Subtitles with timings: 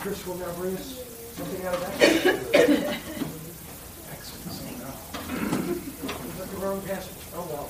[0.00, 1.04] Chris will now bring us
[1.34, 2.00] something out of that.
[6.40, 7.12] Is the wrong passage?
[7.34, 7.68] Oh, well.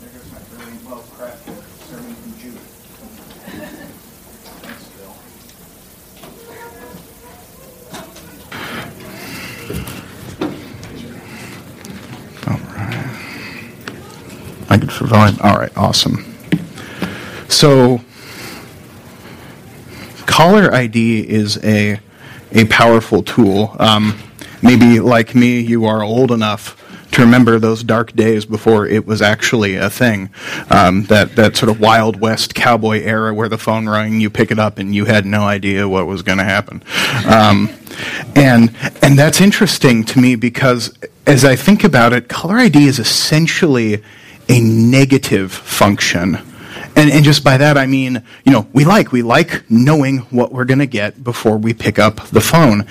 [0.00, 2.60] There goes my really well-crafted sermon from Jude.
[4.62, 5.14] Thanks, Bill.
[14.70, 15.38] I could survive.
[15.42, 16.24] All right, awesome.
[17.50, 18.00] So,
[20.36, 21.98] caller ID is a
[22.52, 23.74] a powerful tool.
[23.78, 24.18] Um,
[24.62, 29.22] maybe like me, you are old enough to remember those dark days before it was
[29.22, 30.28] actually a thing.
[30.68, 34.50] Um, that that sort of wild west cowboy era where the phone rang, you pick
[34.50, 36.82] it up, and you had no idea what was going to happen.
[37.26, 37.70] Um,
[38.34, 40.92] and and that's interesting to me because
[41.26, 44.02] as I think about it, caller ID is essentially
[44.50, 46.38] a negative function.
[46.96, 50.50] And, and just by that I mean, you know, we like we like knowing what
[50.50, 52.86] we're going to get before we pick up the phone,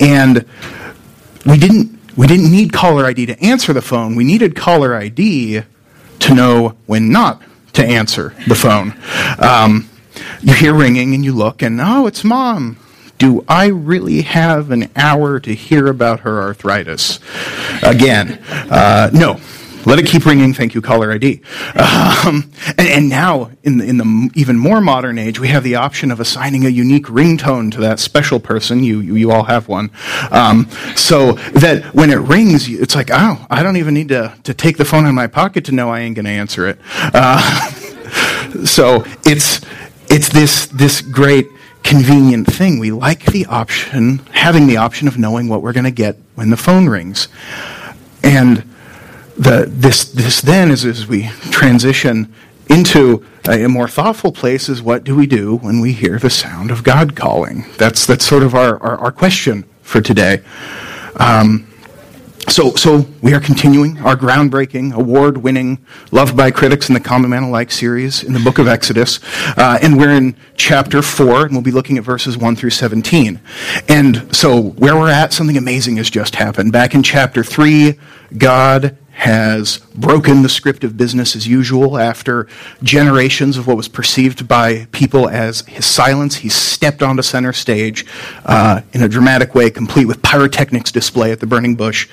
[0.00, 0.46] and
[1.44, 4.14] we didn't we didn't need caller ID to answer the phone.
[4.14, 5.62] We needed caller ID
[6.20, 7.42] to know when not
[7.74, 8.94] to answer the phone.
[9.38, 9.88] Um,
[10.42, 12.78] you hear ringing and you look and oh, it's mom.
[13.18, 17.20] Do I really have an hour to hear about her arthritis?
[17.82, 19.38] Again, uh, no.
[19.86, 20.52] Let it keep ringing.
[20.52, 21.40] Thank you, caller ID.
[21.74, 25.76] Um, and, and, now, in the, in the even more modern age, we have the
[25.76, 28.84] option of assigning a unique ringtone to that special person.
[28.84, 29.90] You, you, you all have one.
[30.30, 34.54] Um, so that when it rings, it's like, oh, I don't even need to, to
[34.54, 36.78] take the phone in my pocket to know I ain't going to answer it.
[36.92, 37.70] Uh,
[38.64, 39.60] so it's,
[40.10, 41.46] it's this, this great
[41.82, 42.78] convenient thing.
[42.78, 46.50] We like the option, having the option of knowing what we're going to get when
[46.50, 47.28] the phone rings.
[48.22, 48.69] And
[49.40, 52.32] the, this, this then is as we transition
[52.68, 56.70] into a, more thoughtful place is what do we do when we hear the sound
[56.70, 57.64] of God calling?
[57.78, 60.42] That's, that's sort of our, our, our question for today.
[61.16, 61.66] Um,
[62.48, 65.78] so, so we are continuing our groundbreaking, award-winning,
[66.10, 69.20] loved by critics in the Common Man Alike series in the book of Exodus,
[69.56, 73.40] uh, and we're in chapter four, and we'll be looking at verses one through seventeen.
[73.88, 76.72] And so, where we're at, something amazing has just happened.
[76.72, 77.98] Back in chapter three,
[78.36, 82.48] God has broken the script of business as usual after
[82.82, 86.36] generations of what was perceived by people as his silence.
[86.36, 88.06] He stepped onto center stage
[88.46, 92.08] uh, in a dramatic way, complete with pyrotechnics display at the burning bush,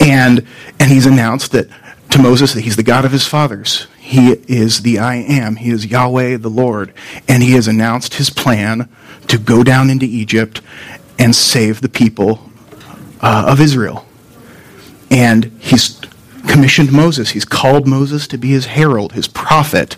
[0.00, 0.44] and
[0.80, 1.68] and he's announced that
[2.10, 3.86] to Moses that he's the God of his fathers.
[4.00, 5.56] He is the I am.
[5.56, 6.92] He is Yahweh the Lord,
[7.28, 8.88] and he has announced his plan
[9.28, 10.60] to go down into Egypt
[11.20, 12.50] and save the people
[13.20, 14.06] uh, of Israel.
[15.08, 16.00] And he's
[16.48, 17.30] commissioned Moses.
[17.30, 19.96] He's called Moses to be his herald, his prophet,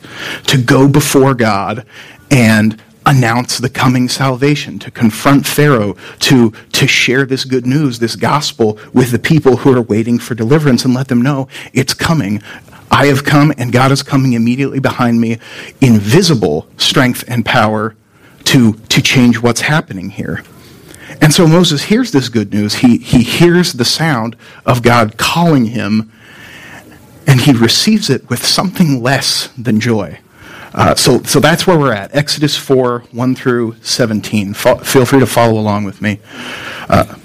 [0.49, 1.87] to go before God
[2.31, 8.15] and announce the coming salvation, to confront Pharaoh, to, to share this good news, this
[8.15, 12.43] gospel with the people who are waiting for deliverance and let them know it's coming.
[12.91, 15.38] I have come and God is coming immediately behind me
[15.81, 17.94] in visible strength and power
[18.44, 20.43] to, to change what's happening here.
[21.21, 22.77] And so Moses hears this good news.
[22.77, 24.37] He, he hears the sound
[24.67, 26.12] of God calling him
[27.26, 30.19] and he receives it with something less than joy.
[30.72, 32.14] Uh, so, so that's where we're at.
[32.14, 34.50] Exodus 4, 1 through 17.
[34.50, 36.20] F- feel free to follow along with me.
[36.88, 37.16] Uh,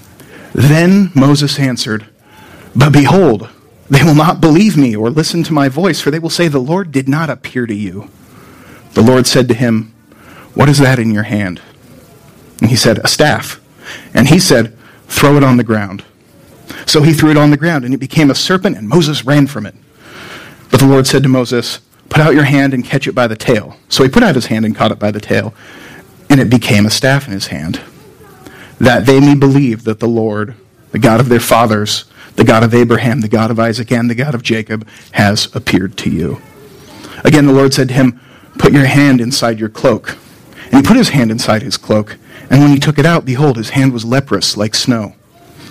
[0.52, 2.06] then Moses answered,
[2.74, 3.48] But behold,
[3.88, 6.58] they will not believe me or listen to my voice, for they will say, The
[6.58, 8.10] Lord did not appear to you.
[8.94, 9.94] The Lord said to him,
[10.54, 11.60] What is that in your hand?
[12.60, 13.60] And he said, A staff.
[14.12, 14.76] And he said,
[15.06, 16.04] Throw it on the ground.
[16.84, 19.46] So he threw it on the ground, and it became a serpent, and Moses ran
[19.46, 19.74] from it.
[20.70, 23.36] But the Lord said to Moses, Put out your hand and catch it by the
[23.36, 23.76] tail.
[23.88, 25.54] So he put out his hand and caught it by the tail,
[26.30, 27.80] and it became a staff in his hand,
[28.78, 30.54] that they may believe that the Lord,
[30.92, 32.04] the God of their fathers,
[32.36, 35.96] the God of Abraham, the God of Isaac, and the God of Jacob, has appeared
[35.98, 36.40] to you.
[37.24, 38.20] Again, the Lord said to him,
[38.58, 40.16] Put your hand inside your cloak.
[40.66, 42.18] And he put his hand inside his cloak,
[42.50, 45.14] and when he took it out, behold, his hand was leprous like snow.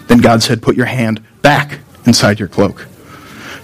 [0.07, 2.88] Then God said, Put your hand back inside your cloak.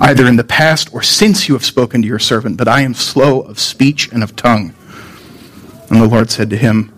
[0.00, 2.94] either in the past or since you have spoken to your servant, but I am
[2.94, 4.74] slow of speech and of tongue.
[5.90, 6.92] And the Lord said to him,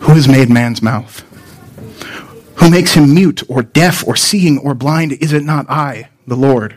[0.00, 1.20] Who has made man's mouth?
[2.56, 5.12] Who makes him mute or deaf or seeing or blind?
[5.12, 6.76] Is it not I, the Lord?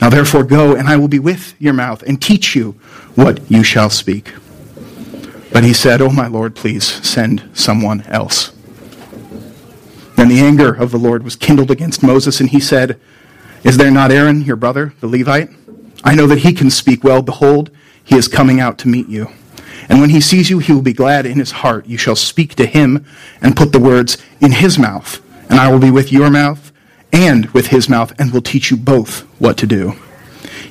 [0.00, 2.72] Now therefore go, and I will be with your mouth and teach you
[3.14, 4.32] what you shall speak.
[5.52, 8.52] But he said, Oh, my Lord, please send someone else.
[10.16, 12.98] Then the anger of the Lord was kindled against Moses, and he said,
[13.64, 15.50] Is there not Aaron, your brother, the Levite?
[16.04, 17.22] I know that he can speak well.
[17.22, 17.70] Behold,
[18.02, 19.28] he is coming out to meet you.
[19.88, 21.86] And when he sees you, he will be glad in his heart.
[21.86, 23.04] You shall speak to him
[23.40, 25.20] and put the words in his mouth.
[25.48, 26.72] And I will be with your mouth
[27.12, 29.94] and with his mouth, and will teach you both what to do.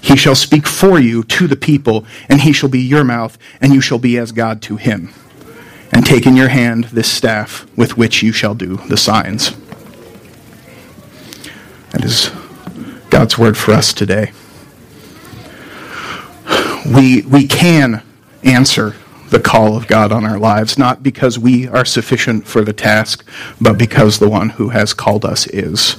[0.02, 3.74] He shall speak for you to the people, and he shall be your mouth, and
[3.74, 5.14] you shall be as God to him.
[5.94, 9.52] And take in your hand this staff with which you shall do the signs.
[11.92, 12.32] That is
[13.12, 14.32] God's word for us today.
[16.86, 18.02] We, we can
[18.42, 18.96] answer
[19.30, 23.28] the call of God on our lives, not because we are sufficient for the task,
[23.60, 25.98] but because the one who has called us is.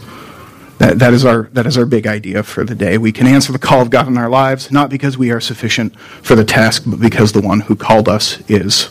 [0.79, 2.97] That, that, is our, that is our big idea for the day.
[2.97, 5.95] We can answer the call of God in our lives, not because we are sufficient
[6.23, 8.91] for the task, but because the one who called us is.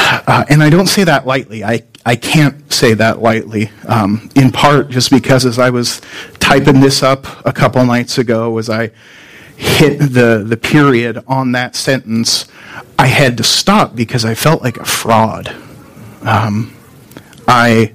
[0.00, 1.64] Uh, and I don't say that lightly.
[1.64, 6.00] I, I can't say that lightly, um, in part just because as I was
[6.38, 8.90] typing this up a couple nights ago, as I
[9.56, 12.46] hit the, the period on that sentence,
[12.98, 15.54] I had to stop because I felt like a fraud.
[16.22, 16.74] Um,
[17.48, 17.92] I,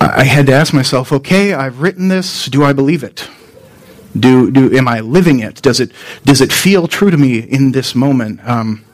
[0.00, 2.46] I had to ask myself, okay, I've written this.
[2.46, 3.28] Do I believe it?
[4.18, 5.60] Do, do, am I living it?
[5.62, 5.90] Does it,
[6.24, 8.46] does it feel true to me in this moment?
[8.48, 8.84] Um,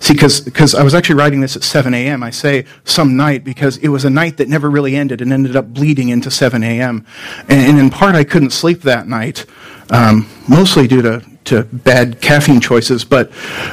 [0.00, 2.22] See, because I was actually writing this at 7 a.m.
[2.22, 5.56] I say some night because it was a night that never really ended and ended
[5.56, 7.04] up bleeding into 7 a.m.
[7.48, 9.46] And, and in part, I couldn't sleep that night,
[9.90, 13.30] um, mostly due to, to bad caffeine choices, but,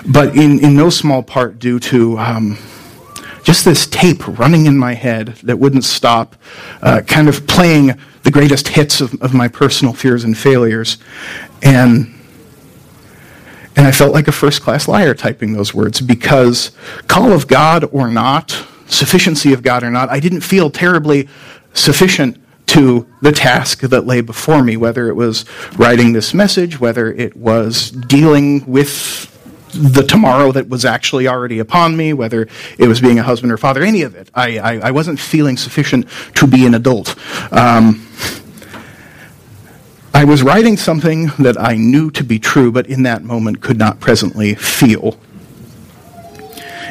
[0.07, 2.57] but in, in no small part due to um,
[3.43, 6.35] just this tape running in my head that wouldn't stop,
[6.81, 10.97] uh, kind of playing the greatest hits of, of my personal fears and failures.
[11.61, 12.14] And
[13.75, 16.71] and I felt like a first class liar typing those words because,
[17.07, 18.51] call of God or not,
[18.87, 21.27] sufficiency of God or not, I didn't feel terribly
[21.73, 25.45] sufficient to the task that lay before me, whether it was
[25.77, 29.31] writing this message, whether it was dealing with
[29.73, 33.57] the tomorrow that was actually already upon me, whether it was being a husband or
[33.57, 34.31] father, any of it.
[34.33, 37.15] I, I, I wasn't feeling sufficient to be an adult.
[37.51, 38.07] Um,
[40.15, 43.77] I was writing something that I knew to be true, but in that moment could
[43.77, 45.19] not presently feel.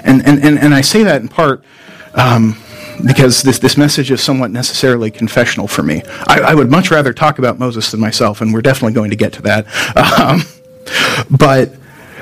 [0.05, 1.65] And, and, and, and I say that in part
[2.13, 2.55] um,
[3.07, 6.03] because this, this message is somewhat necessarily confessional for me.
[6.27, 9.17] I, I, would much rather talk about Moses than myself, and we're definitely going to
[9.17, 9.67] get to that.
[10.21, 10.43] Um,
[11.31, 11.75] but,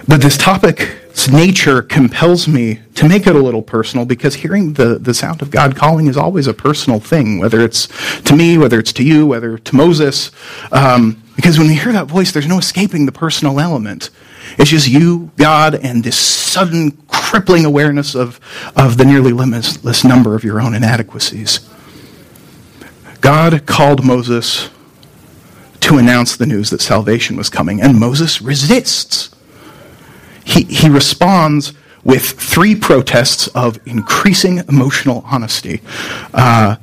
[0.07, 4.99] but this topic nature compels me to make it a little personal because hearing the,
[4.99, 7.89] the sound of God calling is always a personal thing, whether it's
[8.23, 10.31] to me, whether it's to you, whether to Moses.
[10.71, 14.11] Um, because when we hear that voice, there's no escaping the personal element.
[14.59, 18.41] It's just you, God, and this sudden crippling awareness of,
[18.77, 21.69] of the nearly limitless number of your own inadequacies.
[23.21, 24.69] God called Moses
[25.81, 29.31] to announce the news that salvation was coming, and Moses resists
[30.45, 31.73] he, he responds
[32.05, 35.81] with three protests of increasing emotional honesty.
[36.35, 36.77] Uh,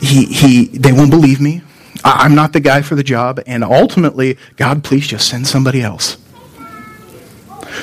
[0.00, 1.62] he, he, they won't believe me.
[2.04, 3.40] I'm not the guy for the job.
[3.46, 6.16] And ultimately, God, please just send somebody else.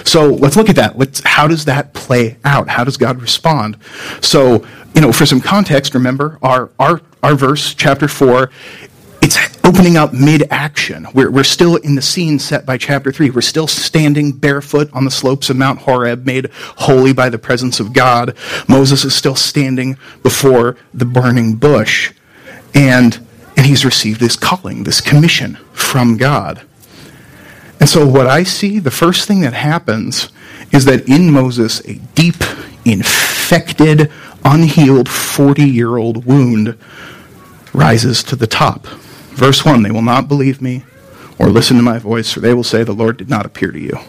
[0.04, 0.98] So let's look at that.
[0.98, 2.68] Let's, how does that play out?
[2.68, 3.78] How does God respond?
[4.22, 8.50] So, you know, for some context, remember our, our, our verse, chapter 4,
[8.84, 8.97] it's
[9.68, 11.06] opening up mid action.
[11.14, 13.32] We're, we're still in the scene set by chapter 3.
[13.32, 17.82] We're still standing barefoot on the slopes of Mount Horeb, made holy by the presence
[17.82, 18.38] of God.
[18.70, 22.14] Moses is still standing before the burning bush.
[22.74, 23.20] And,
[23.58, 26.66] and he's received this calling, this commission from God.
[27.82, 30.30] And so, what I see, the first thing that happens
[30.72, 32.42] is that in Moses, a deep,
[32.86, 34.12] infected,
[34.46, 36.78] unhealed 40 year old wound
[37.74, 38.88] rises to the top.
[39.38, 40.84] Verse 1 They will not believe me
[41.38, 43.80] or listen to my voice, for they will say, The Lord did not appear to
[43.80, 44.00] you.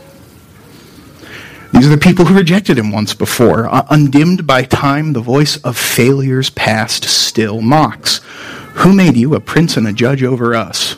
[1.73, 3.69] These are the people who rejected him once before.
[3.69, 8.23] Uh, undimmed by time, the voice of failures past still mocks.
[8.77, 10.95] Who made you a prince and a judge over us?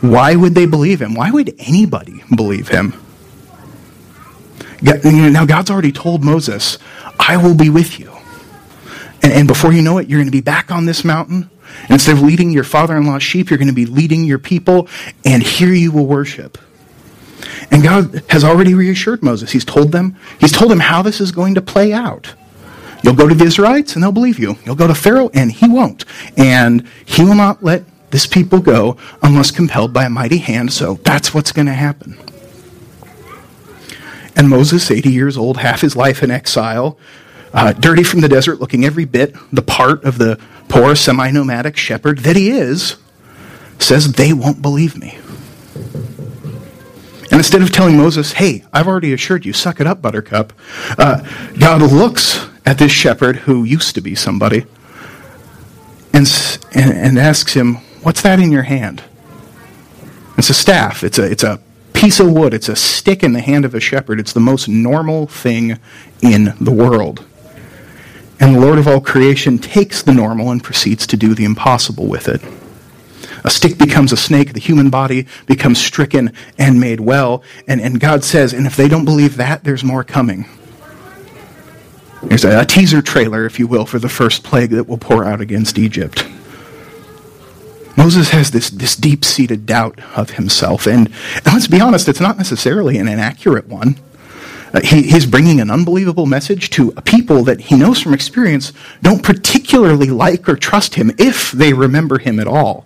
[0.00, 1.14] Why would they believe him?
[1.14, 2.94] Why would anybody believe him?
[4.82, 6.78] Now, God's already told Moses,
[7.18, 8.12] I will be with you.
[9.22, 11.48] And, and before you know it, you're going to be back on this mountain.
[11.82, 14.38] And instead of leading your father in law's sheep, you're going to be leading your
[14.38, 14.88] people,
[15.24, 16.58] and here you will worship.
[17.70, 19.52] And God has already reassured Moses.
[19.52, 22.34] He's told them, he's told him how this is going to play out.
[23.02, 24.56] You'll go to the Israelites and they'll believe you.
[24.64, 26.06] You'll go to Pharaoh and he won't.
[26.38, 30.72] And he will not let this people go unless compelled by a mighty hand.
[30.72, 32.16] So that's what's going to happen.
[34.36, 36.98] And Moses, 80 years old, half his life in exile,
[37.54, 41.76] uh, dirty from the desert, looking every bit the part of the poor semi nomadic
[41.76, 42.96] shepherd that he is,
[43.78, 45.18] says, They won't believe me.
[47.30, 50.52] And instead of telling Moses, Hey, I've already assured you, suck it up, buttercup,
[50.98, 51.22] uh,
[51.58, 54.66] God looks at this shepherd who used to be somebody
[56.12, 56.26] and,
[56.72, 59.02] and, and asks him, What's that in your hand?
[60.36, 61.04] It's a staff.
[61.04, 61.60] It's a, it's a
[61.92, 62.52] piece of wood.
[62.52, 64.18] It's a stick in the hand of a shepherd.
[64.18, 65.78] It's the most normal thing
[66.20, 67.24] in the world.
[68.40, 72.06] And the Lord of all creation takes the normal and proceeds to do the impossible
[72.06, 72.42] with it.
[73.44, 77.42] A stick becomes a snake, the human body becomes stricken and made well.
[77.68, 80.46] And, and God says, and if they don't believe that, there's more coming.
[82.22, 85.24] There's a, a teaser trailer, if you will, for the first plague that will pour
[85.24, 86.26] out against Egypt.
[87.96, 90.86] Moses has this, this deep seated doubt of himself.
[90.86, 93.96] And, and, let's be honest, it's not necessarily an inaccurate one.
[94.74, 99.22] Uh, he, he's bringing an unbelievable message to people that he knows from experience don't
[99.22, 102.84] particularly like or trust him if they remember him at all.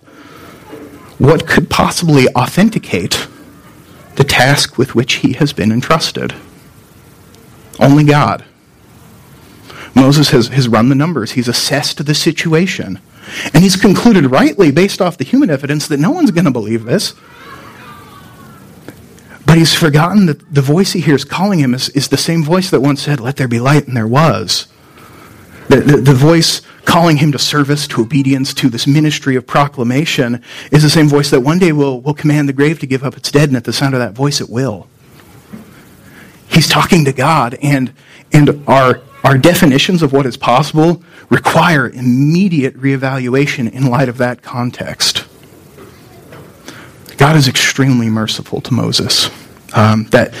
[1.17, 3.27] What could possibly authenticate
[4.15, 6.35] the task with which he has been entrusted?
[7.79, 8.45] Only God.
[9.95, 12.99] Moses has, has run the numbers, he's assessed the situation.
[13.53, 16.85] And he's concluded rightly, based off the human evidence, that no one's going to believe
[16.85, 17.13] this.
[19.49, 22.69] But he's forgotten that the voice he hears calling him is, is the same voice
[22.69, 24.67] that once said, Let there be light, and there was.
[25.69, 30.43] The, the, the, voice calling him to service, to obedience, to this ministry of proclamation
[30.71, 33.17] is the same voice that one day will, will command the grave to give up
[33.17, 34.87] its dead, and at the sound of that voice, it will.
[36.47, 37.91] He's talking to God, and,
[38.31, 41.01] and our our definitions of what is possible
[41.31, 45.25] require immediate reevaluation in light of that context.
[47.19, 49.29] God is extremely merciful to Moses.
[49.73, 50.33] Um, that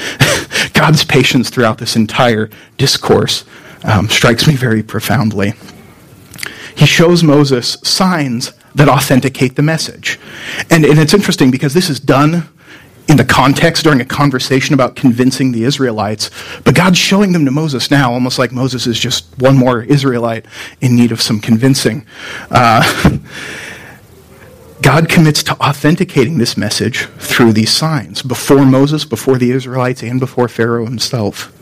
[0.73, 3.43] God's patience throughout this entire discourse
[3.83, 5.53] um, strikes me very profoundly.
[6.75, 10.19] He shows Moses signs that authenticate the message.
[10.69, 12.47] And, and it's interesting because this is done
[13.09, 16.29] in the context during a conversation about convincing the Israelites,
[16.63, 20.45] but God's showing them to Moses now, almost like Moses is just one more Israelite
[20.79, 22.05] in need of some convincing.
[22.49, 23.19] Uh,
[24.81, 30.19] God commits to authenticating this message through these signs before Moses, before the Israelites, and
[30.19, 31.53] before Pharaoh himself.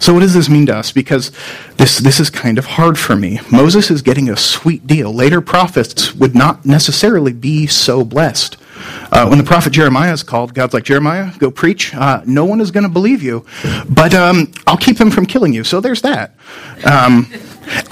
[0.00, 0.90] So, what does this mean to us?
[0.90, 1.30] Because
[1.76, 3.38] this, this is kind of hard for me.
[3.52, 5.14] Moses is getting a sweet deal.
[5.14, 8.56] Later prophets would not necessarily be so blessed.
[9.12, 11.94] Uh, when the prophet Jeremiah is called, God's like, Jeremiah, go preach.
[11.94, 13.46] Uh, no one is going to believe you,
[13.88, 15.62] but um, I'll keep them from killing you.
[15.62, 16.34] So there's that.
[16.84, 17.32] Um,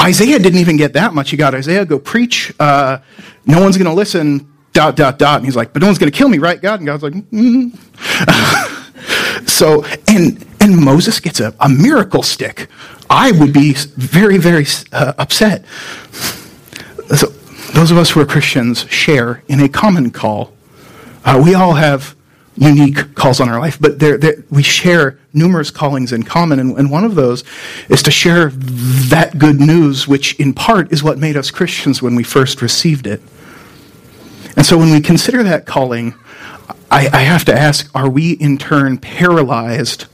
[0.00, 1.30] Isaiah didn't even get that much.
[1.30, 2.52] He got Isaiah, go preach.
[2.58, 2.98] Uh,
[3.46, 5.36] no one's going to listen, dot, dot, dot.
[5.36, 6.80] And he's like, but no one's going to kill me, right, God?
[6.80, 7.76] And God's like, mm.
[9.48, 12.68] so, and, and Moses gets a, a miracle stick.
[13.08, 15.64] I would be very, very uh, upset.
[17.14, 17.26] So,
[17.72, 20.52] those of us who are Christians share in a common call
[21.24, 22.16] uh, we all have
[22.60, 26.76] unique calls on our life, but they're, they're, we share numerous callings in common, and,
[26.78, 27.42] and one of those
[27.88, 32.14] is to share that good news, which in part is what made us Christians when
[32.14, 33.22] we first received it.
[34.56, 36.14] And so when we consider that calling,
[36.90, 40.04] I, I have to ask are we in turn paralyzed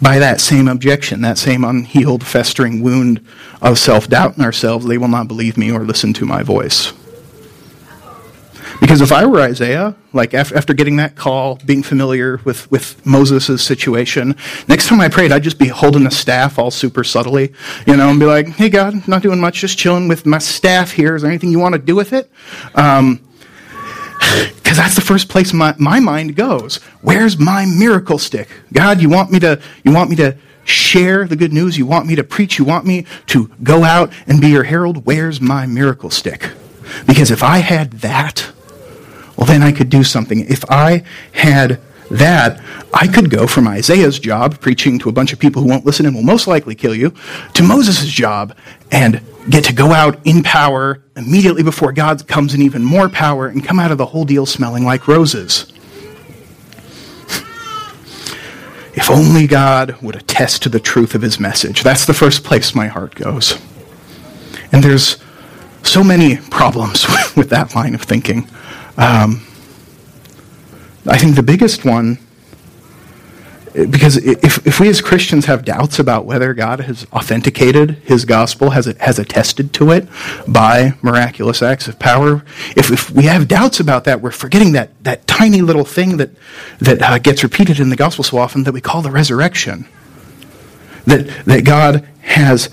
[0.00, 3.24] by that same objection, that same unhealed, festering wound
[3.60, 4.86] of self doubt in ourselves?
[4.86, 6.94] They will not believe me or listen to my voice.
[8.80, 13.62] Because if I were Isaiah, like after getting that call, being familiar with, with Moses'
[13.62, 14.36] situation,
[14.68, 17.52] next time I prayed, I'd just be holding a staff all super subtly,
[17.86, 20.92] you know, and be like, hey, God, not doing much, just chilling with my staff
[20.92, 21.16] here.
[21.16, 22.30] Is there anything you want to do with it?
[22.74, 23.20] Um,
[24.56, 26.76] because that's the first place my, my mind goes.
[27.00, 28.48] Where's my miracle stick?
[28.72, 31.78] God, you want me to, you want me to share the good news?
[31.78, 32.58] You want me to preach?
[32.58, 35.06] You want me to go out and be your herald?
[35.06, 36.50] Where's my miracle stick?
[37.06, 38.52] Because if I had that,
[39.36, 40.40] well, then I could do something.
[40.40, 41.02] If I
[41.32, 42.60] had that,
[42.94, 46.06] I could go from Isaiah's job, preaching to a bunch of people who won't listen
[46.06, 47.12] and will most likely kill you,
[47.54, 48.56] to Moses' job
[48.90, 53.48] and get to go out in power immediately before God comes in even more power
[53.48, 55.72] and come out of the whole deal smelling like roses.
[58.98, 61.82] If only God would attest to the truth of his message.
[61.82, 63.60] That's the first place my heart goes.
[64.72, 65.18] And there's
[65.82, 68.48] so many problems with that line of thinking.
[68.96, 69.46] Um,
[71.06, 72.18] I think the biggest one
[73.90, 78.70] because if, if we as Christians have doubts about whether God has authenticated his gospel,
[78.70, 80.08] has, has attested to it
[80.48, 82.42] by miraculous acts of power,
[82.74, 86.30] if, if we have doubts about that, we're forgetting that, that tiny little thing that,
[86.78, 89.86] that uh, gets repeated in the gospel so often that we call the resurrection.
[91.04, 92.70] That, that God has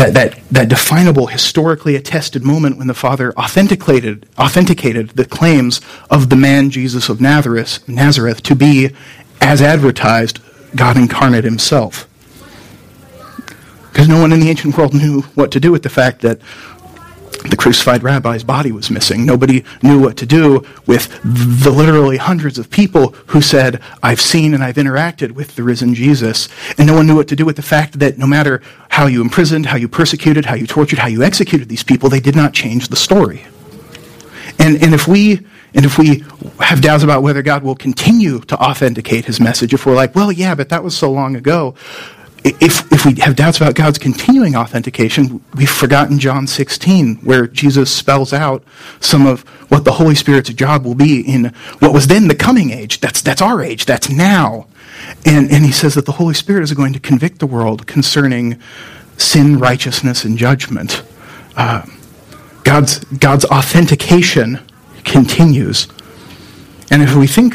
[0.00, 6.30] that, that, that definable, historically attested moment when the Father authenticated, authenticated the claims of
[6.30, 8.94] the man Jesus of Nazareth, Nazareth to be
[9.42, 10.40] as advertised,
[10.74, 12.08] God incarnate himself.
[13.90, 16.40] Because no one in the ancient world knew what to do with the fact that
[17.48, 19.24] the crucified rabbi's body was missing.
[19.24, 24.54] Nobody knew what to do with the literally hundreds of people who said, I've seen
[24.54, 26.48] and I've interacted with the risen Jesus.
[26.76, 29.20] And no one knew what to do with the fact that no matter how you
[29.20, 32.52] imprisoned, how you persecuted, how you tortured, how you executed these people, they did not
[32.52, 33.44] change the story.
[34.58, 36.24] And, and if we and if we
[36.58, 40.32] have doubts about whether God will continue to authenticate his message, if we're like, well,
[40.32, 41.76] yeah, but that was so long ago,
[42.44, 47.94] if, if we have doubts about God's continuing authentication, we've forgotten John 16, where Jesus
[47.94, 48.64] spells out
[49.00, 52.70] some of what the Holy Spirit's job will be in what was then the coming
[52.70, 53.00] age.
[53.00, 53.84] That's, that's our age.
[53.84, 54.66] That's now.
[55.26, 58.58] And, and he says that the Holy Spirit is going to convict the world concerning
[59.16, 61.02] sin, righteousness, and judgment.
[61.56, 61.82] Uh,
[62.64, 64.60] God's, God's authentication
[65.04, 65.88] continues.
[66.90, 67.54] And if we think,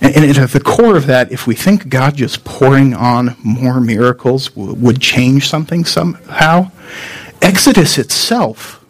[0.00, 4.54] and at the core of that, if we think God just pouring on more miracles
[4.54, 6.70] would change something somehow,
[7.42, 8.84] Exodus itself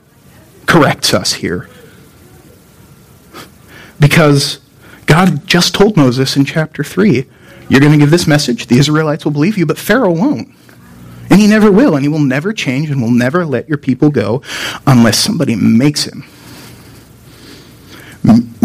[0.66, 1.68] corrects us here.
[3.98, 4.60] Because
[5.06, 7.26] God just told Moses in chapter 3,
[7.68, 10.48] you're going to give this message, the Israelites will believe you, but Pharaoh won't.
[11.30, 14.10] And he never will, and he will never change and will never let your people
[14.10, 14.42] go
[14.86, 16.24] unless somebody makes him.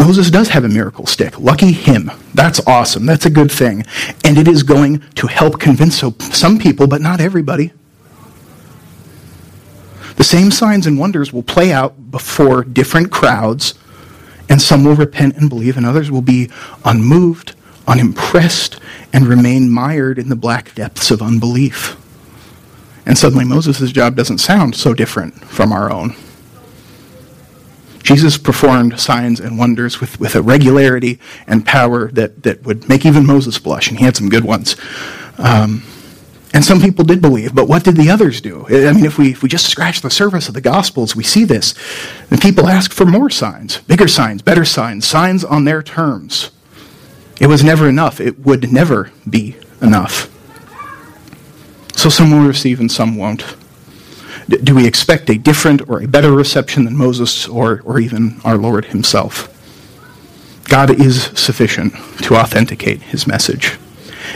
[0.04, 1.40] Moses does have a miracle stick.
[1.40, 2.10] Lucky him.
[2.34, 3.06] That's awesome.
[3.06, 3.86] That's a good thing.
[4.22, 7.72] And it is going to help convince some people, but not everybody.
[10.16, 13.72] The same signs and wonders will play out before different crowds,
[14.50, 16.50] and some will repent and believe, and others will be
[16.84, 17.54] unmoved,
[17.88, 18.78] unimpressed,
[19.10, 21.96] and remain mired in the black depths of unbelief.
[23.06, 26.14] And suddenly Moses' job doesn't sound so different from our own.
[28.04, 33.04] Jesus performed signs and wonders with, with a regularity and power that, that would make
[33.04, 34.76] even Moses blush, and he had some good ones.
[35.38, 35.82] Um,
[36.52, 38.66] and some people did believe, but what did the others do?
[38.68, 41.44] I mean, if we, if we just scratch the surface of the Gospels, we see
[41.44, 41.74] this.
[42.30, 46.52] And people ask for more signs, bigger signs, better signs, signs on their terms.
[47.40, 48.20] It was never enough.
[48.20, 50.30] It would never be enough.
[51.96, 53.56] So some will receive and some won't.
[54.48, 58.56] Do we expect a different or a better reception than Moses or, or even our
[58.56, 59.50] Lord himself?
[60.68, 63.78] God is sufficient to authenticate his message.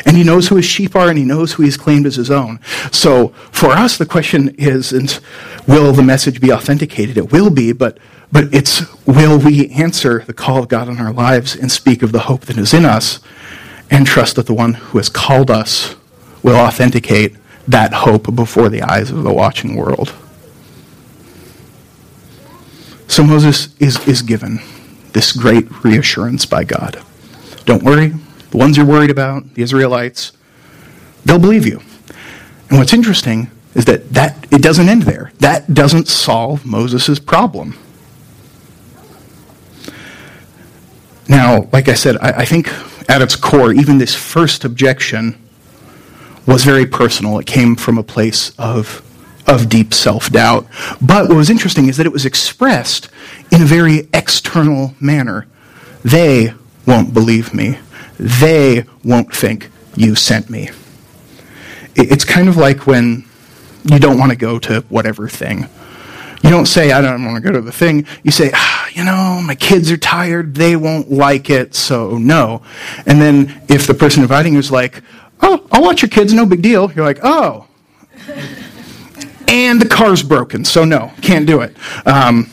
[0.05, 2.31] And he knows who his sheep are and he knows who he's claimed as his
[2.31, 2.61] own.
[2.93, 5.21] So for us, the question isn't
[5.67, 7.17] will the message be authenticated?
[7.17, 7.99] It will be, but,
[8.31, 12.13] but it's will we answer the call of God in our lives and speak of
[12.13, 13.21] the hope that is in us
[13.91, 15.97] and trust that the one who has called us
[16.43, 17.35] will authenticate
[17.69, 20.15] that hope before the eyes of the watching world.
[23.07, 24.61] So Moses is, is given
[25.13, 27.03] this great reassurance by God.
[27.67, 28.15] Don't worry,
[28.51, 30.33] the ones you're worried about, the Israelites,
[31.25, 31.81] they'll believe you.
[32.71, 35.33] And what's interesting is that, that it doesn't end there.
[35.39, 37.79] That doesn't solve Moses' problem.
[41.29, 42.69] Now, like I said, I, I think
[43.11, 45.39] at its core, even this first objection
[46.49, 47.39] was very personal.
[47.39, 49.03] It came from a place of,
[49.47, 50.67] of deep self doubt.
[51.01, 53.11] But what was interesting is that it was expressed
[53.53, 55.47] in a very external manner.
[56.03, 56.55] They
[56.87, 57.79] won't believe me.
[58.19, 60.71] They won't think you sent me.
[61.95, 63.25] It's kind of like when
[63.85, 65.69] you don't want to go to whatever thing.
[66.43, 68.07] You don't say, I don't want to go to the thing.
[68.23, 70.55] You say, ah, you know, my kids are tired.
[70.55, 72.63] They won't like it, so no.
[73.07, 75.03] And then if the person inviting you is like,
[75.41, 76.93] oh, I'll watch your kids, no big deal.
[76.93, 77.67] You're like, oh.
[79.49, 81.77] and the car's broken, so no, can't do it.
[82.07, 82.51] Um,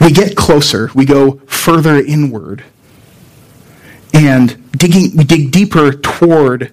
[0.00, 2.64] we get closer, we go further inward,
[4.12, 6.72] and digging, we dig deeper toward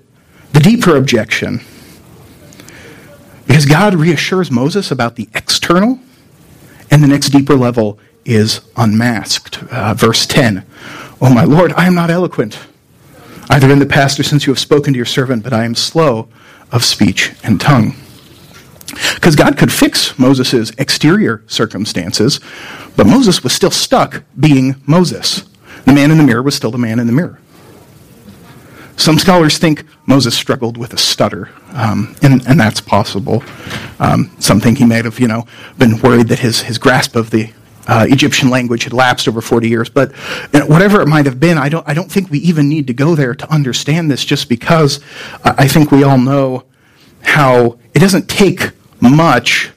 [0.53, 1.61] the deeper objection.
[3.47, 5.99] Because God reassures Moses about the external,
[6.89, 9.63] and the next deeper level is unmasked.
[9.71, 10.65] Uh, verse 10
[11.21, 12.59] Oh, my Lord, I am not eloquent
[13.49, 15.75] either in the past or since you have spoken to your servant, but I am
[15.75, 16.27] slow
[16.71, 17.95] of speech and tongue.
[19.15, 22.39] Because God could fix Moses' exterior circumstances,
[22.95, 25.43] but Moses was still stuck being Moses.
[25.85, 27.39] The man in the mirror was still the man in the mirror.
[28.97, 33.43] some scholars think Moses struggled with a stutter, um, and, and that's possible.
[33.99, 35.45] Um, some think he may have, you know,
[35.77, 37.51] been worried that his, his grasp of the
[37.87, 39.89] uh, Egyptian language had lapsed over 40 years.
[39.89, 40.11] But
[40.53, 42.87] you know, whatever it might have been, I don't, I don't think we even need
[42.87, 44.99] to go there to understand this just because
[45.43, 46.63] uh, I think we all know
[47.21, 49.71] how it doesn't take much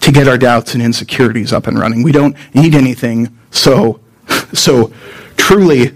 [0.00, 2.02] to get our doubts and insecurities up and running.
[2.02, 4.00] We don't need anything so,
[4.52, 4.92] so
[5.36, 5.92] truly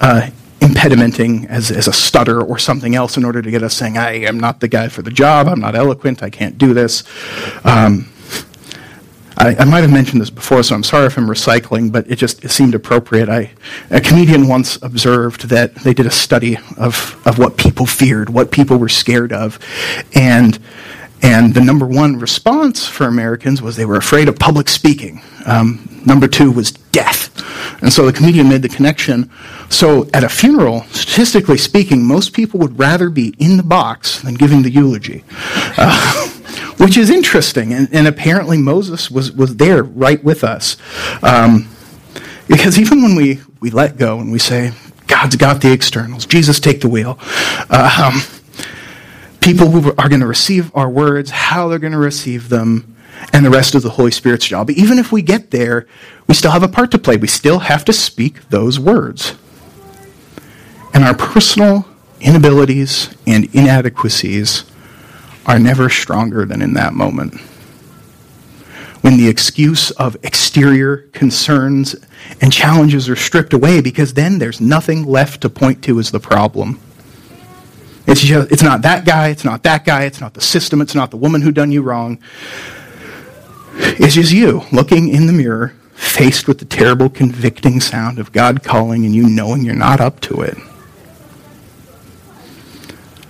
[0.00, 3.98] uh, impedimenting as, as a stutter or something else in order to get us saying,
[3.98, 7.04] I am not the guy for the job, I'm not eloquent, I can't do this.
[7.64, 8.11] Um,
[9.42, 12.14] I, I, might have mentioned this before, so I'm sorry if I'm recycling, but it
[12.14, 13.28] just it seemed appropriate.
[13.28, 13.50] I,
[13.90, 18.52] a comedian once observed that they did a study of, of what people feared, what
[18.52, 19.58] people were scared of,
[20.14, 20.60] and
[21.22, 25.20] and the number one response for Americans was they were afraid of public speaking.
[25.44, 27.30] Um, number two was death.
[27.82, 29.30] And so the comedian made the connection.
[29.70, 34.34] So at a funeral, statistically speaking, most people would rather be in the box than
[34.34, 35.24] giving the eulogy.
[35.76, 36.28] Uh,
[36.78, 37.72] which is interesting.
[37.72, 40.76] And, and, apparently Moses was, was there right with us.
[41.22, 41.68] Um,
[42.48, 44.72] because even when we, we let go and we say,
[45.06, 47.18] God's got the externals, Jesus take the wheel,
[47.70, 48.20] uh, um,
[49.40, 52.96] people who are going to receive our words, how they're going to receive them,
[53.32, 54.66] and the rest of the Holy Spirit's job.
[54.68, 55.86] But even if we get there,
[56.26, 57.16] we still have a part to play.
[57.16, 59.34] We still have to speak those words.
[60.94, 61.86] And our personal
[62.20, 64.64] inabilities and inadequacies
[65.46, 67.40] are never stronger than in that moment.
[69.00, 71.96] When the excuse of exterior concerns
[72.40, 76.20] and challenges are stripped away, because then there's nothing left to point to as the
[76.20, 76.80] problem.
[78.06, 80.94] It's, just, it's not that guy, it's not that guy, it's not the system, it's
[80.94, 82.18] not the woman who done you wrong.
[83.74, 88.62] It's just you looking in the mirror, faced with the terrible convicting sound of God
[88.62, 90.56] calling and you knowing you're not up to it.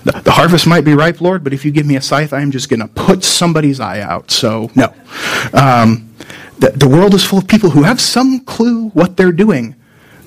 [0.05, 2.69] The, harvest might be ripe, Lord, but if you give me a scythe, I'm just
[2.69, 4.31] going to put somebody's eye out.
[4.31, 4.93] So, no.
[5.53, 6.15] Um,
[6.59, 9.77] the, the world is full of people who have some clue what they're doing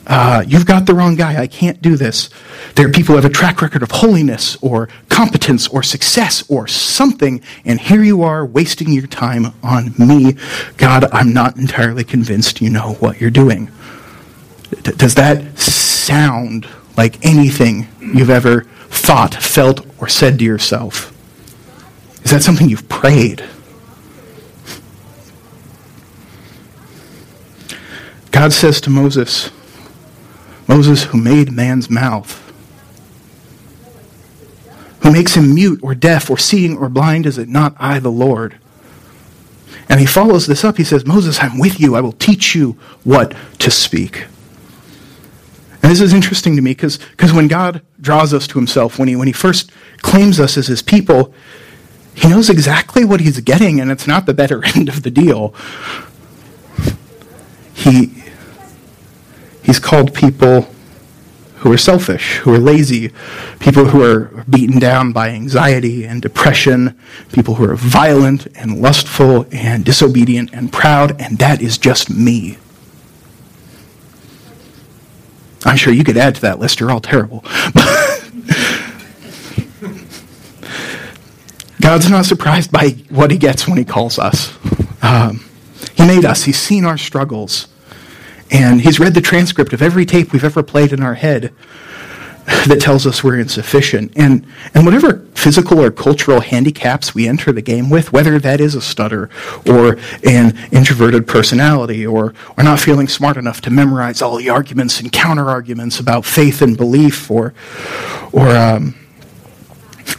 [0.08, 1.42] uh, you've got the wrong guy.
[1.42, 2.30] I can't do this.
[2.76, 6.68] There are people who have a track record of holiness or competence or success or
[6.68, 10.36] something, and here you are wasting your time on me.
[10.78, 13.72] God, I'm not entirely convinced you know what you're doing.
[14.84, 21.12] D- does that sound like anything you've ever thought, felt, or said to yourself?
[22.24, 23.44] Is that something you've prayed?
[28.32, 29.50] God says to Moses,
[30.68, 32.42] Moses, who made man's mouth,
[35.04, 38.12] who makes him mute or deaf or seeing or blind, is it not I, the
[38.12, 38.58] Lord?
[39.88, 40.78] And he follows this up.
[40.78, 41.96] He says, Moses, I'm with you.
[41.96, 42.72] I will teach you
[43.04, 44.26] what to speak.
[45.86, 46.98] And this is interesting to me because
[47.32, 50.82] when God draws us to himself, when he, when he first claims us as his
[50.82, 51.32] people,
[52.16, 55.54] he knows exactly what he's getting, and it's not the better end of the deal.
[57.76, 58.24] He,
[59.62, 60.68] He's called people
[61.58, 63.12] who are selfish, who are lazy,
[63.60, 67.00] people who are beaten down by anxiety and depression,
[67.32, 72.58] people who are violent and lustful and disobedient and proud, and that is just me.
[75.66, 76.80] I'm sure you could add to that list.
[76.80, 77.44] You're all terrible.
[81.82, 84.58] God's not surprised by what he gets when he calls us.
[85.02, 85.44] Um,
[85.96, 87.68] he made us, he's seen our struggles.
[88.52, 91.54] And he's read the transcript of every tape we've ever played in our head
[92.46, 94.12] that tells us we're insufficient.
[94.16, 98.76] And, and whatever physical or cultural handicaps we enter the game with, whether that is
[98.76, 99.30] a stutter
[99.68, 105.00] or an introverted personality or, or not feeling smart enough to memorize all the arguments
[105.00, 107.54] and counter arguments about faith and belief or,
[108.32, 108.96] or, um,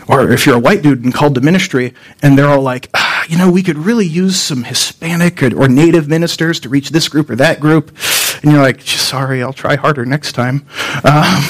[0.09, 3.25] or if you're a white dude and called to ministry and they're all like, ah,
[3.29, 7.09] you know, we could really use some Hispanic or, or, native ministers to reach this
[7.09, 7.97] group or that group.
[8.43, 10.67] And you're like, sorry, I'll try harder next time.
[11.05, 11.43] Um,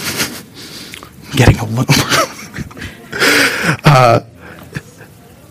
[1.36, 1.94] getting a little.
[3.84, 4.20] uh,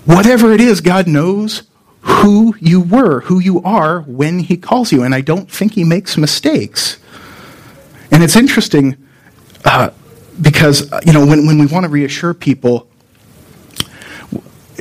[0.05, 1.63] whatever it is, God knows
[2.01, 5.03] who you were, who you are when He calls you.
[5.03, 6.97] And I don't think He makes mistakes.
[8.11, 8.97] And it's interesting.
[9.63, 9.91] Uh,
[10.41, 12.87] because you know when, when we want to reassure people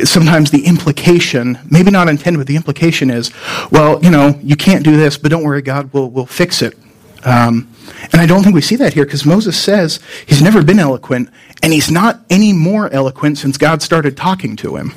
[0.03, 3.31] sometimes the implication maybe not intended but the implication is
[3.71, 6.77] well you know you can't do this but don't worry god will will fix it
[7.25, 7.69] um,
[8.13, 11.29] and i don't think we see that here because moses says he's never been eloquent
[11.63, 14.93] and he's not any more eloquent since god started talking to him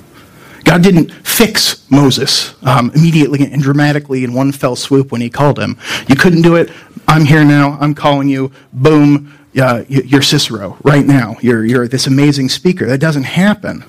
[0.64, 5.60] god didn't fix moses um, immediately and dramatically in one fell swoop when he called
[5.60, 6.70] him you couldn't do it
[7.08, 11.36] i'm here now i'm calling you boom uh, you're Cicero right now.
[11.42, 12.86] You're, you're this amazing speaker.
[12.86, 13.84] That doesn't happen.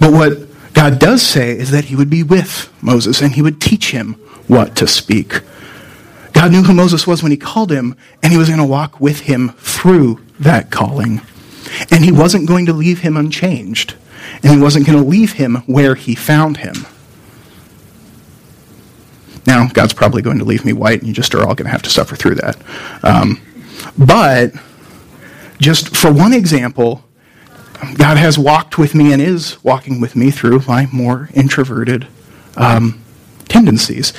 [0.00, 3.60] But what God does say is that he would be with Moses and he would
[3.60, 4.14] teach him
[4.46, 5.40] what to speak.
[6.34, 9.00] God knew who Moses was when he called him, and he was going to walk
[9.00, 11.22] with him through that calling.
[11.90, 13.94] And he wasn't going to leave him unchanged,
[14.42, 16.74] and he wasn't going to leave him where he found him.
[19.46, 21.72] Now, God's probably going to leave me white, and you just are all going to
[21.72, 22.56] have to suffer through that.
[23.02, 23.40] Um,
[23.96, 24.52] but
[25.60, 27.04] just for one example,
[27.96, 32.06] God has walked with me and is walking with me through my more introverted
[32.56, 33.03] um,
[33.54, 34.12] tendencies.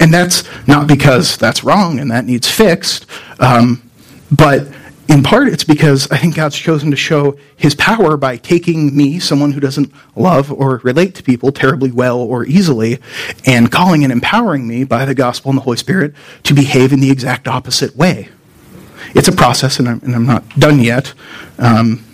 [0.00, 3.06] And that's not because that's wrong and that needs fixed,
[3.40, 3.82] um,
[4.30, 4.68] but
[5.08, 9.18] in part it's because I think God's chosen to show his power by taking me,
[9.18, 12.98] someone who doesn't love or relate to people terribly well or easily,
[13.46, 17.00] and calling and empowering me by the gospel and the Holy Spirit to behave in
[17.00, 18.28] the exact opposite way.
[19.14, 21.14] It's a process, and I'm, and I'm not done yet.
[21.58, 22.04] Um,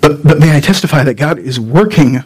[0.00, 2.24] but, but may I testify that God is working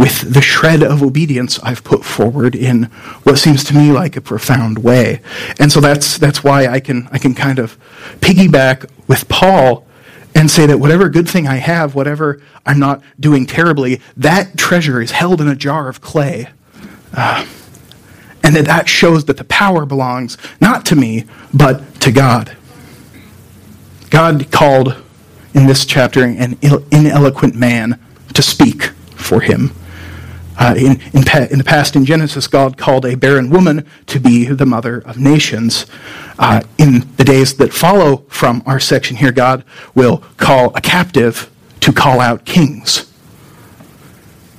[0.00, 2.84] with the shred of obedience I've put forward in
[3.24, 5.20] what seems to me like a profound way.
[5.58, 7.78] And so that's, that's why I can, I can kind of
[8.20, 9.86] piggyback with Paul
[10.34, 15.02] and say that whatever good thing I have, whatever I'm not doing terribly, that treasure
[15.02, 16.48] is held in a jar of clay.
[17.12, 17.46] Uh,
[18.42, 22.56] and that that shows that the power belongs not to me, but to God.
[24.08, 24.96] God called
[25.52, 26.56] in this chapter an
[26.90, 28.00] ineloquent man
[28.32, 28.84] to speak
[29.14, 29.72] for him.
[30.60, 34.20] Uh, in, in, pa- in, the past, in Genesis, God called a barren woman to
[34.20, 35.86] be the mother of nations.
[36.38, 41.50] Uh, in the days that follow from our section here, God will call a captive
[41.80, 43.10] to call out kings.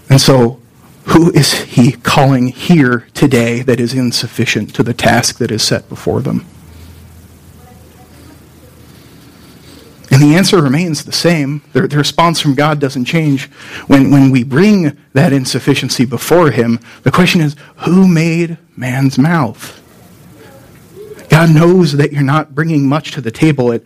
[0.09, 0.59] And so,
[1.05, 5.87] who is he calling here today that is insufficient to the task that is set
[5.87, 6.47] before them?
[10.21, 11.63] The answer remains the same.
[11.73, 13.47] The, the, response from God doesn't change.
[13.87, 19.79] When, when we bring that insufficiency before Him, the question is who made man's mouth?
[21.27, 23.71] God knows that you're not bringing much to the table.
[23.71, 23.83] It,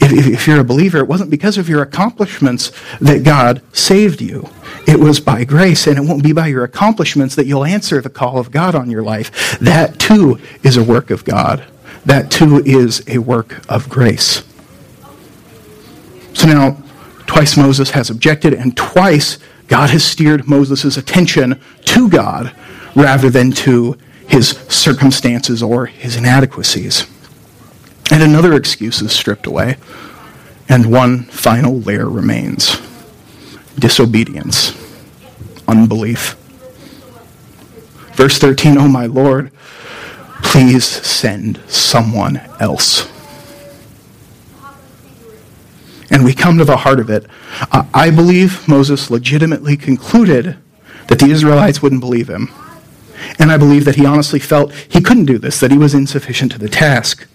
[0.00, 4.48] if, if you're a believer, it wasn't because of your accomplishments that God saved you.
[4.88, 8.10] It was by grace, and it won't be by your accomplishments that you'll answer the
[8.10, 9.56] call of God on your life.
[9.60, 11.64] That too is a work of God.
[12.04, 14.42] That too is a work of grace.
[16.36, 16.76] So now,
[17.26, 22.54] twice Moses has objected, and twice God has steered Moses' attention to God
[22.94, 23.96] rather than to
[24.28, 27.06] his circumstances or his inadequacies.
[28.12, 29.78] And another excuse is stripped away,
[30.68, 32.82] and one final layer remains
[33.78, 34.76] disobedience,
[35.66, 36.34] unbelief.
[38.12, 39.52] Verse 13, Oh my Lord,
[40.42, 43.10] please send someone else
[46.10, 47.26] and we come to the heart of it.
[47.72, 50.56] Uh, I believe Moses legitimately concluded
[51.08, 52.50] that the Israelites wouldn't believe him.
[53.38, 56.52] And I believe that he honestly felt he couldn't do this, that he was insufficient
[56.52, 57.26] to the task.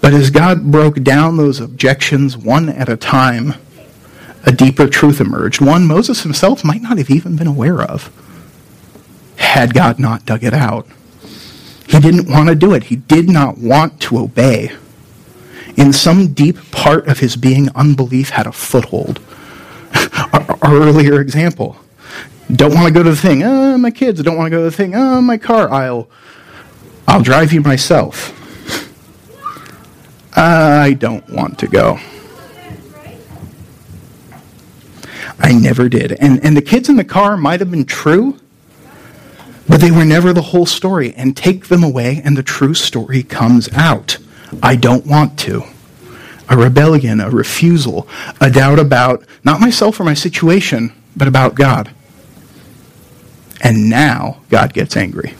[0.00, 3.54] But as God broke down those objections one at a time,
[4.44, 8.12] a deeper truth emerged, one Moses himself might not have even been aware of,
[9.36, 10.86] had God not dug it out.
[11.86, 14.72] He didn't want to do it, he did not want to obey
[15.78, 19.20] in some deep part of his being, unbelief had a foothold.
[20.32, 21.76] our, our, earlier example.
[22.52, 23.44] Don't want to go to the thing.
[23.44, 24.96] Uh, my kids don't want to go to the thing.
[24.96, 25.70] Uh, my car.
[25.70, 26.10] I'll,
[27.06, 28.34] I'll drive you myself.
[30.36, 32.00] I don't want to go.
[35.38, 36.12] I never did.
[36.12, 38.40] And, and the kids in the car might have been true,
[39.68, 41.14] but they were never the whole story.
[41.14, 44.18] And take them away, and the true story comes out.
[44.62, 45.64] I don't want to.
[46.48, 48.08] A rebellion, a refusal,
[48.40, 51.90] a doubt about not myself or my situation, but about God.
[53.62, 55.34] And now God gets angry.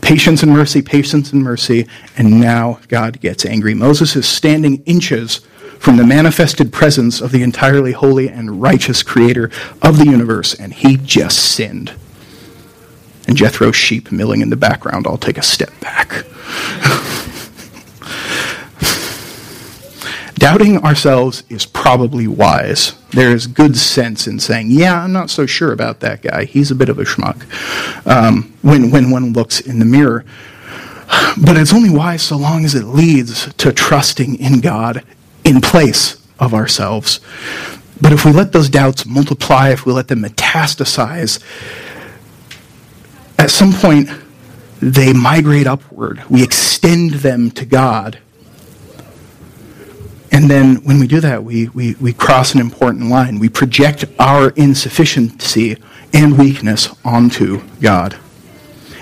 [0.00, 3.74] Patience and mercy, patience and mercy, and now God gets angry.
[3.74, 5.40] Moses is standing inches
[5.78, 9.50] from the manifested presence of the entirely holy and righteous creator
[9.82, 11.92] of the universe, and he just sinned.
[13.26, 16.24] And Jethro's sheep milling in the background, I'll take a step back.
[20.44, 22.92] Doubting ourselves is probably wise.
[23.12, 26.44] There is good sense in saying, yeah, I'm not so sure about that guy.
[26.44, 27.46] He's a bit of a schmuck
[28.06, 30.22] um, when, when one looks in the mirror.
[31.42, 35.02] But it's only wise so long as it leads to trusting in God
[35.44, 37.20] in place of ourselves.
[37.98, 41.42] But if we let those doubts multiply, if we let them metastasize,
[43.38, 44.10] at some point
[44.82, 46.22] they migrate upward.
[46.28, 48.18] We extend them to God
[50.34, 53.38] And then when we do that, we, we, we cross an important line.
[53.38, 55.76] We project our insufficiency
[56.12, 58.18] and weakness onto God.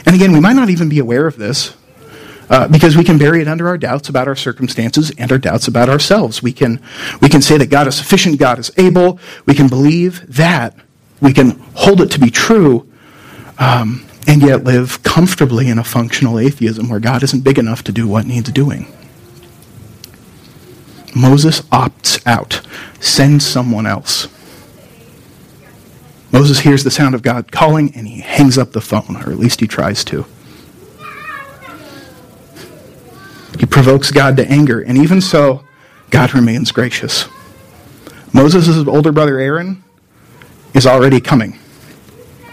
[0.04, 1.74] And again, we might not even be aware of this
[2.50, 5.66] uh, because we can bury it under our doubts about our circumstances and our doubts
[5.66, 6.42] about ourselves.
[6.42, 6.82] We can,
[7.22, 9.18] we can say that God is sufficient, God is able.
[9.46, 10.76] We can believe that.
[11.22, 12.86] We can hold it to be true,
[13.58, 17.92] um, and yet live comfortably in a functional atheism where God isn't big enough to
[17.92, 18.86] do what needs doing.
[21.14, 22.62] Moses opts out,
[23.00, 24.28] sends someone else.
[26.32, 29.38] Moses hears the sound of God calling and he hangs up the phone, or at
[29.38, 30.24] least he tries to.
[33.58, 35.64] He provokes God to anger, and even so,
[36.10, 37.26] God remains gracious.
[38.32, 39.84] Moses' older brother Aaron
[40.74, 41.58] is already coming.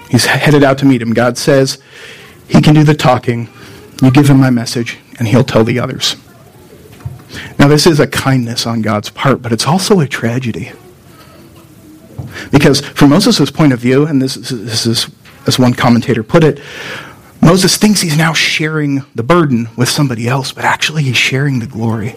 [0.09, 1.13] He's headed out to meet him.
[1.13, 1.81] God says
[2.47, 3.47] he can do the talking.
[4.01, 6.17] You give him my message, and he'll tell the others.
[7.57, 10.71] Now, this is a kindness on God's part, but it's also a tragedy.
[12.51, 15.09] Because from Moses' point of view, and this, this is,
[15.45, 16.59] as one commentator put it,
[17.41, 21.67] Moses thinks he's now sharing the burden with somebody else, but actually he's sharing the
[21.67, 22.15] glory.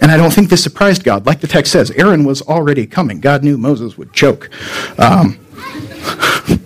[0.00, 1.26] And I don't think this surprised God.
[1.26, 3.20] Like the text says, Aaron was already coming.
[3.20, 4.50] God knew Moses would choke.
[4.98, 5.38] Um,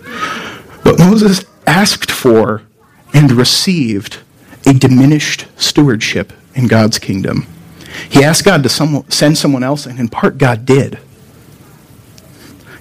[0.83, 2.63] but Moses asked for
[3.13, 4.19] and received
[4.65, 7.47] a diminished stewardship in God's kingdom.
[8.09, 10.99] He asked God to some, send someone else, and in part, God did.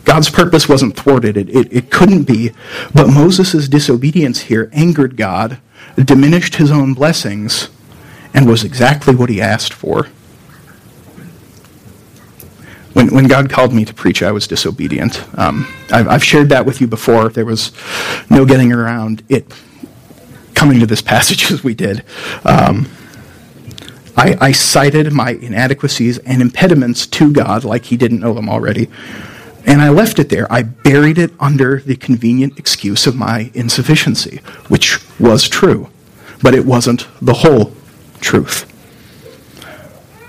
[0.04, 2.52] God's purpose wasn't thwarted, it, it, it couldn't be.
[2.94, 5.58] But Moses' disobedience here angered God,
[5.96, 7.68] diminished his own blessings,
[8.32, 10.08] and was exactly what he asked for.
[12.92, 15.22] When, when God called me to preach, I was disobedient.
[15.38, 17.28] Um, I've, I've shared that with you before.
[17.28, 17.72] There was
[18.30, 19.52] no getting around it
[20.54, 22.04] coming to this passage as we did.
[22.44, 22.88] Um,
[24.16, 28.88] I, I cited my inadequacies and impediments to God like he didn't know them already.
[29.66, 30.50] And I left it there.
[30.50, 35.90] I buried it under the convenient excuse of my insufficiency, which was true,
[36.42, 37.72] but it wasn't the whole
[38.20, 38.72] truth.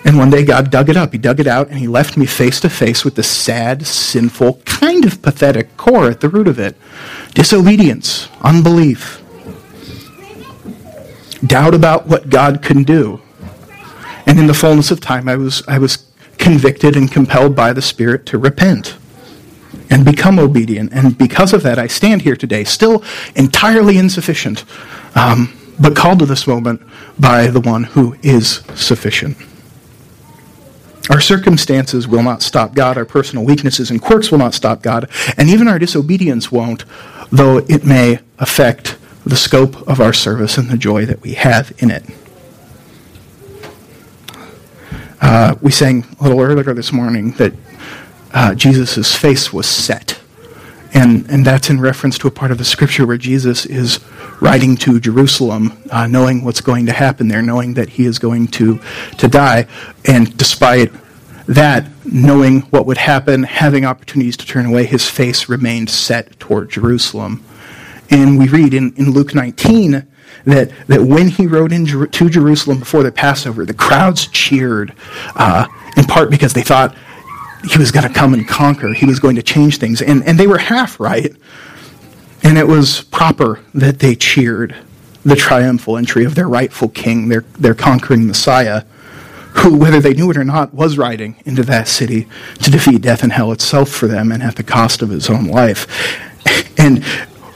[0.04, 1.12] And one day God dug it up.
[1.12, 4.62] He dug it out and he left me face to face with the sad, sinful,
[4.65, 6.76] kind of pathetic core at the root of it
[7.34, 9.21] disobedience, unbelief,
[11.45, 13.21] doubt about what God can do.
[14.27, 16.05] And in the fullness of time, I was, I was
[16.37, 18.97] convicted and compelled by the Spirit to repent
[19.89, 20.91] and become obedient.
[20.93, 23.03] And because of that, I stand here today, still
[23.35, 24.65] entirely insufficient,
[25.15, 26.81] um, but called to this moment
[27.17, 29.37] by the one who is sufficient.
[31.09, 32.97] Our circumstances will not stop God.
[32.97, 35.09] Our personal weaknesses and quirks will not stop God.
[35.37, 36.83] And even our disobedience won't,
[37.31, 41.71] though it may affect the scope of our service and the joy that we have
[41.77, 42.03] in it.
[45.19, 47.53] Uh, we sang a little earlier this morning that
[48.34, 50.19] uh, Jesus' face was set.
[50.93, 53.99] And, and that's in reference to a part of the scripture where Jesus is
[54.41, 58.47] riding to Jerusalem, uh, knowing what's going to happen there, knowing that he is going
[58.49, 58.80] to,
[59.17, 59.67] to die.
[60.06, 60.91] And despite
[61.47, 66.69] that, knowing what would happen, having opportunities to turn away, his face remained set toward
[66.69, 67.43] Jerusalem.
[68.10, 70.08] And we read in, in Luke 19
[70.47, 74.93] that, that when he rode into to Jerusalem before the Passover, the crowds cheered,
[75.36, 76.95] uh, in part because they thought
[77.69, 80.01] he was going to come and conquer, he was going to change things.
[80.01, 81.36] And, and they were half right.
[82.43, 84.75] And it was proper that they cheered
[85.25, 88.83] the triumphal entry of their rightful king, their, their conquering Messiah,
[89.55, 92.25] who, whether they knew it or not, was riding into that city
[92.63, 95.47] to defeat death and hell itself for them and at the cost of his own
[95.47, 95.88] life.
[96.79, 97.03] And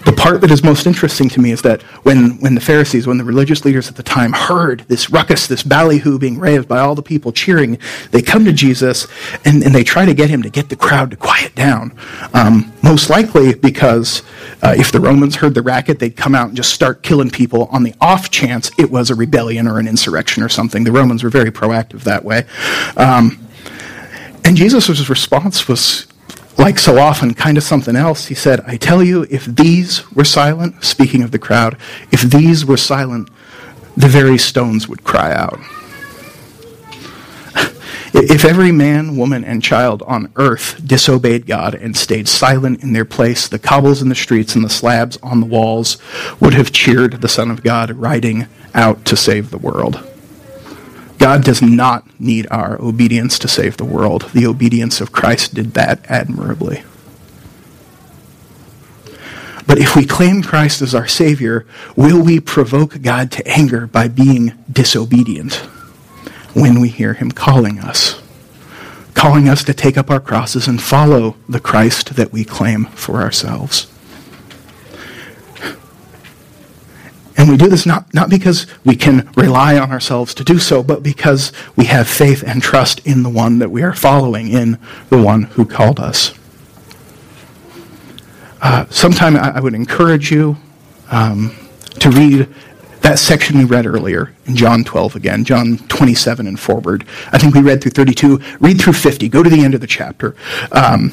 [0.06, 3.18] the part that is most interesting to me is that when, when the Pharisees, when
[3.18, 6.96] the religious leaders at the time heard this ruckus, this ballyhoo being raised by all
[6.96, 7.78] the people cheering,
[8.12, 9.08] they come to Jesus
[9.46, 11.96] and, and they try to get him to get the crowd to quiet down.
[12.34, 14.24] Um, most likely because
[14.64, 17.66] uh, if the Romans heard the racket, they'd come out and just start killing people
[17.66, 20.84] on the off chance it was a rebellion or an insurrection or something.
[20.84, 22.45] The Romans were very proactive that way.
[22.97, 23.38] Um,
[24.43, 26.08] and Jesus' response was
[26.58, 28.26] like so often, kind of something else.
[28.28, 31.78] He said, I tell you, if these were silent, speaking of the crowd,
[32.12, 33.30] if these were silent,
[33.97, 35.60] the very stones would cry out.
[38.14, 43.06] If every man, woman, and child on earth disobeyed God and stayed silent in their
[43.06, 45.97] place, the cobbles in the streets and the slabs on the walls
[46.41, 50.11] would have cheered the Son of God riding out to save the world.
[51.22, 54.30] God does not need our obedience to save the world.
[54.34, 56.84] The obedience of Christ did that admirably.
[59.67, 61.65] But if we claim Christ as our Savior,
[61.95, 65.65] will we provoke God to anger by being disobedient?
[66.53, 68.22] when we hear him calling us,
[69.13, 73.22] calling us to take up our crosses and follow the Christ that we claim for
[73.22, 73.91] ourselves.
[77.42, 80.84] And we do this not, not because we can rely on ourselves to do so,
[80.84, 84.78] but because we have faith and trust in the one that we are following, in
[85.10, 86.36] the one who called us.
[88.62, 90.58] Uh, sometime I, I, would encourage you
[91.10, 91.56] um,
[92.00, 92.48] to read
[93.02, 97.08] that section we read earlier in John 12 again, John 27 and forward.
[97.32, 98.39] I think we read through 32.
[98.60, 99.28] Read through 50.
[99.30, 100.36] Go to the end of the chapter.
[100.72, 101.10] Um,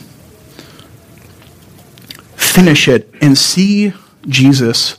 [2.36, 3.94] finish it and see
[4.26, 4.98] Jesus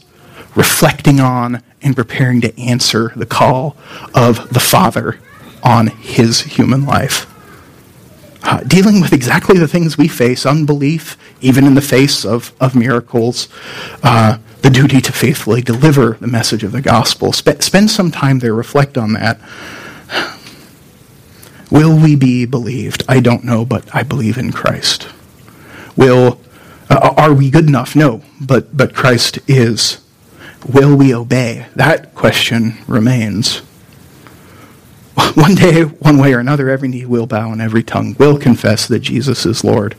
[0.56, 3.76] reflecting on and preparing to answer the call
[4.14, 5.20] of the Father
[5.64, 7.26] on his human life.
[8.44, 12.76] Uh, dealing with exactly the things we face unbelief, even in the face of, of
[12.76, 13.50] miracles,
[14.02, 17.34] uh, the duty to faithfully deliver the message of the gospel.
[17.36, 19.40] Sp- spend some time there, reflect on that.
[21.70, 23.04] Will we be believed?
[23.08, 25.08] I don't know, but I believe in Christ.
[25.96, 26.40] Will
[26.90, 27.96] uh, are we good enough?
[27.96, 30.00] No, but but Christ is.
[30.68, 31.66] Will we obey?
[31.76, 33.60] That question remains.
[35.36, 38.88] One day, one way or another, every knee will bow and every tongue will confess
[38.88, 39.96] that Jesus is Lord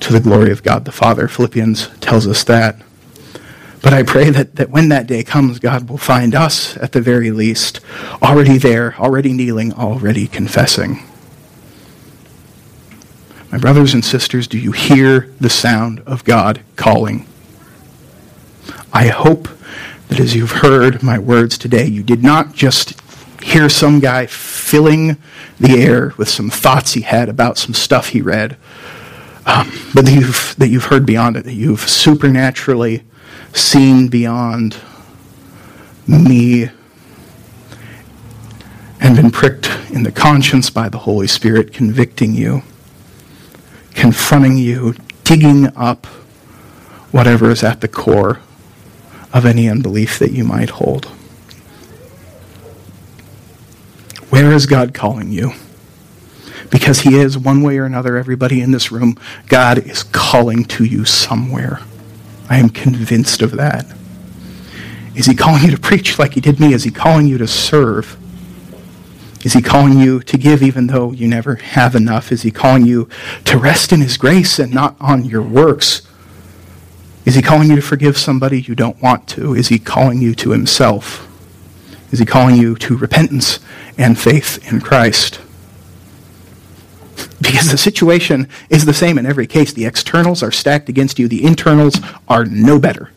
[0.00, 1.28] to the glory of God the Father.
[1.28, 2.80] Philippians tells us that.
[3.82, 7.00] But I pray that, that when that day comes, God will find us, at the
[7.00, 7.80] very least,
[8.22, 11.02] already there, already kneeling, already confessing.
[13.52, 17.26] My brothers and sisters, do you hear the sound of God calling?
[18.92, 19.48] I hope
[20.08, 23.00] that as you've heard my words today, you did not just
[23.42, 25.16] hear some guy filling
[25.58, 28.56] the air with some thoughts he had about some stuff he read,
[29.46, 33.02] um, but that you've, that you've heard beyond it, that you've supernaturally
[33.52, 34.76] seen beyond
[36.06, 36.70] me
[39.00, 42.62] and been pricked in the conscience by the Holy Spirit, convicting you,
[43.94, 46.06] confronting you, digging up
[47.12, 48.40] whatever is at the core
[49.36, 51.04] of any unbelief that you might hold.
[54.30, 55.52] Where is God calling you?
[56.70, 60.84] Because He is, one way or another, everybody in this room, God is calling to
[60.84, 61.80] you somewhere.
[62.48, 63.86] I am convinced of that.
[65.14, 66.72] Is He calling you to preach like He did me?
[66.72, 68.16] Is He calling you to serve?
[69.44, 72.32] Is He calling you to give even though you never have enough?
[72.32, 73.06] Is He calling you
[73.44, 76.06] to rest in His grace and not on your works?
[77.26, 79.54] Is he calling you to forgive somebody you don't want to?
[79.54, 81.28] Is he calling you to himself?
[82.12, 83.58] Is he calling you to repentance
[83.98, 85.40] and faith in Christ?
[87.40, 89.72] Because the situation is the same in every case.
[89.72, 93.10] The externals are stacked against you, the internals are no better.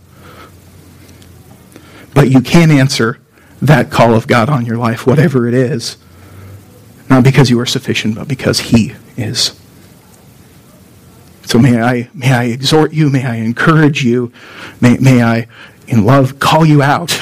[2.15, 3.19] But you can answer
[3.61, 5.97] that call of God on your life, whatever it is,
[7.09, 9.58] not because you are sufficient, but because He is.
[11.49, 14.31] So may I, may I exhort you, may I encourage you,
[14.79, 15.47] may, may I,
[15.87, 17.19] in love, call you out.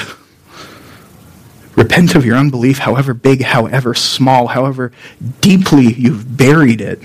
[1.76, 4.92] Repent of your unbelief, however big, however small, however
[5.40, 7.02] deeply you've buried it.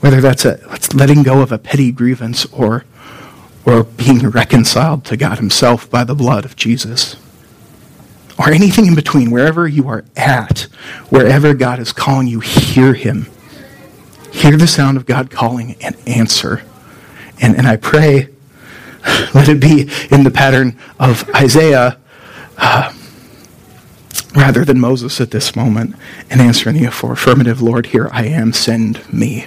[0.00, 2.84] Whether that's, a, that's letting go of a petty grievance or,
[3.64, 7.14] or being reconciled to God Himself by the blood of Jesus.
[8.40, 10.62] Or anything in between, wherever you are at,
[11.10, 13.28] wherever God is calling you, hear Him
[14.32, 16.62] hear the sound of God calling and answer.
[17.40, 18.28] And, and I pray,
[19.34, 21.98] let it be in the pattern of Isaiah
[22.58, 22.92] uh,
[24.34, 25.96] rather than Moses at this moment,
[26.28, 29.46] and answering the affirmative, Lord, here I am, send me.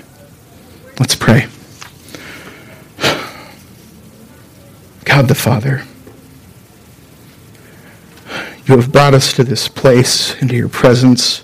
[1.00, 1.48] Let's pray.
[5.06, 5.84] God the Father,
[8.66, 11.44] you have brought us to this place, into your presence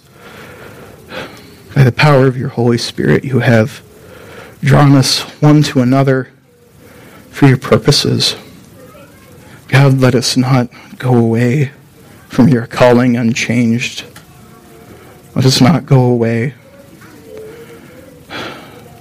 [1.80, 3.82] by the power of your Holy Spirit, you have
[4.60, 6.30] drawn us one to another
[7.30, 8.36] for your purposes.
[9.70, 10.68] God, let us not
[10.98, 11.72] go away
[12.28, 14.04] from your calling unchanged.
[15.36, 16.54] Let us not go away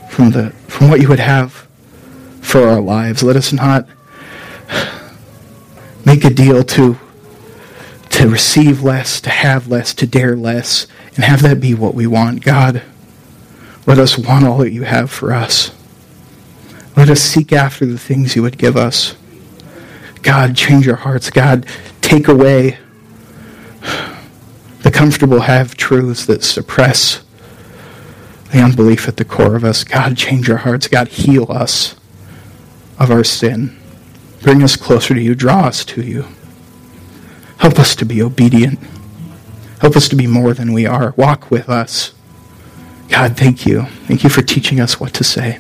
[0.09, 1.67] from, the, from what you would have
[2.41, 3.25] for our lives.
[3.25, 3.89] Let us not
[6.07, 6.97] make a deal to,
[8.11, 12.07] to receive less, to have less, to dare less, and have that be what we
[12.07, 12.45] want.
[12.45, 12.83] God,
[13.87, 15.73] let us want all that you have for us.
[16.97, 19.17] Let us seek after the things you would give us.
[20.23, 21.31] God, change our hearts.
[21.31, 21.67] God,
[22.01, 22.79] take away
[24.83, 27.23] the comfortable have truths that suppress
[28.53, 29.85] the unbelief at the core of us.
[29.85, 30.89] God, change our hearts.
[30.89, 31.95] God, heal us
[32.99, 33.79] of our sin.
[34.43, 35.35] Bring us closer to you.
[35.35, 36.27] Draw us to you.
[37.59, 38.79] Help us to be obedient.
[39.81, 41.15] Help us to be more than we are.
[41.17, 42.13] Walk with us.
[43.09, 43.85] God, thank you.
[44.07, 45.59] Thank you for teaching us what to say.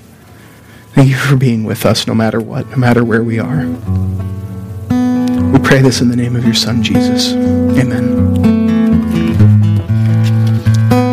[0.93, 3.67] Thank you for being with us no matter what, no matter where we are.
[5.53, 7.33] We pray this in the name of your Son, Jesus.
[7.33, 8.35] Amen.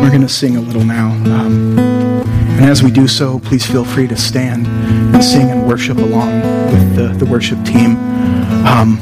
[0.02, 1.10] We're going to sing a little now.
[1.10, 5.98] Um, and as we do so, please feel free to stand and sing and worship
[5.98, 6.40] along
[6.72, 7.96] with the, the worship team.
[8.66, 8.98] Um,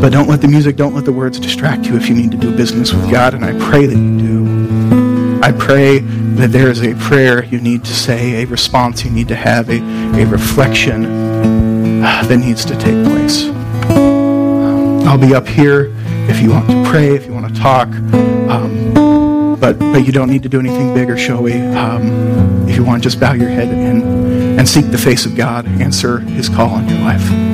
[0.00, 2.36] but, don't let the music, don't let the words distract you if you need to
[2.36, 5.40] do business with God, and I pray that you do.
[5.42, 9.28] I pray that there is a prayer you need to say, a response you need
[9.28, 9.78] to have, a,
[10.20, 11.04] a reflection
[12.04, 13.48] uh, that needs to take place.
[15.06, 15.92] I'll be up here
[16.28, 17.88] if you want to pray, if you want to talk.
[17.88, 18.94] Um,
[19.58, 21.60] but, but you don't need to do anything big or showy.
[21.60, 24.02] Um, if you want, just bow your head and,
[24.58, 27.49] and seek the face of God, answer his call on your life.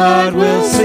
[0.00, 0.79] Heart will sing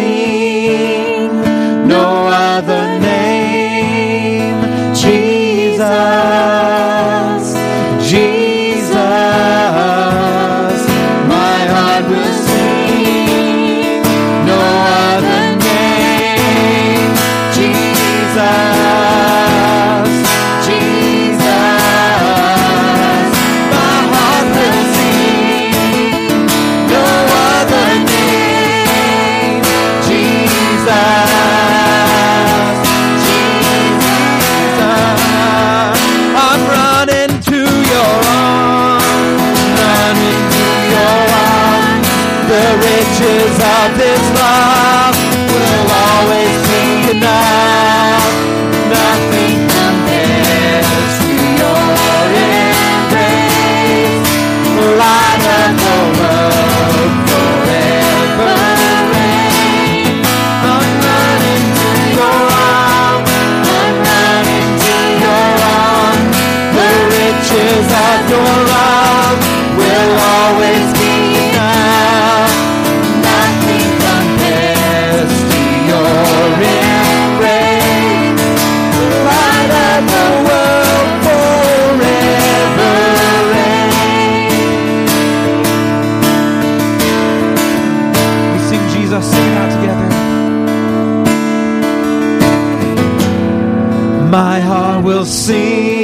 [94.36, 95.94] My heart will sing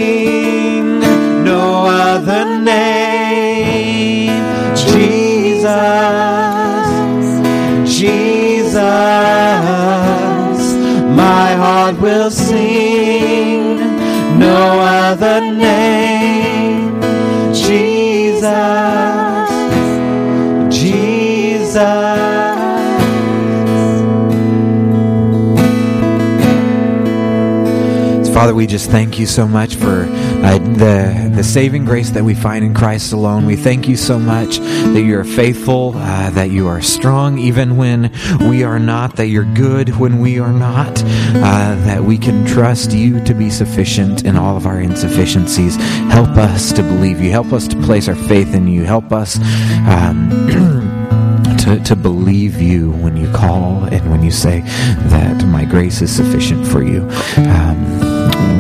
[28.52, 32.36] Father, we just thank you so much for uh, the the saving grace that we
[32.36, 33.46] find in Christ alone.
[33.46, 37.78] We thank you so much that you are faithful, uh, that you are strong even
[37.78, 38.12] when
[38.50, 42.92] we are not, that you're good when we are not, uh, that we can trust
[42.92, 45.78] you to be sufficient in all of our insufficiencies.
[46.12, 47.32] Help us to believe you.
[47.32, 48.84] Help us to place our faith in you.
[48.84, 49.40] Help us.
[49.88, 50.30] Um,
[51.60, 54.62] to, to believe you when you call and when you say
[55.08, 57.08] that my grace is sufficient for you.
[57.38, 58.11] Um,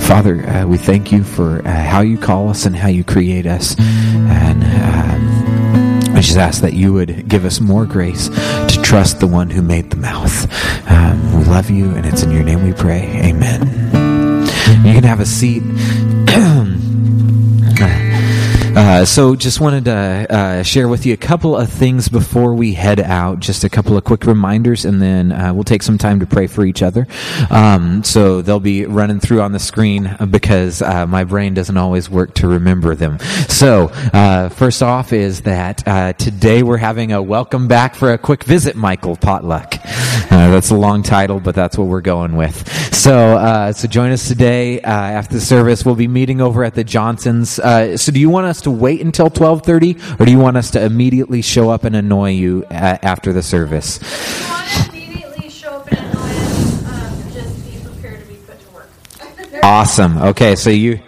[0.01, 3.45] Father, uh, we thank you for uh, how you call us and how you create
[3.45, 3.75] us.
[3.79, 9.27] And um, I just ask that you would give us more grace to trust the
[9.27, 10.51] one who made the mouth.
[10.89, 13.03] Um, we love you, and it's in your name we pray.
[13.23, 13.61] Amen.
[14.85, 15.63] You can have a seat.
[18.73, 19.91] Uh, so, just wanted to
[20.29, 23.41] uh, share with you a couple of things before we head out.
[23.41, 26.47] Just a couple of quick reminders, and then uh, we'll take some time to pray
[26.47, 27.05] for each other.
[27.49, 32.09] Um, so, they'll be running through on the screen because uh, my brain doesn't always
[32.09, 33.19] work to remember them.
[33.49, 38.17] So, uh, first off, is that uh, today we're having a welcome back for a
[38.17, 39.75] quick visit, Michael potluck.
[40.29, 42.71] that's a long title, but that's what we're going with.
[42.93, 45.83] So, so join us today after the service.
[45.83, 47.49] We'll be meeting over at the Johnsons.
[47.49, 50.83] so, do you want us to wait until 12:30 or do you want us to
[50.83, 53.99] immediately show up and annoy you a- after the service?
[54.49, 56.21] Want to immediately show up and annoy
[56.91, 58.89] um, just be prepared to be put to work.
[59.63, 60.17] Awesome.
[60.17, 60.99] Okay, so you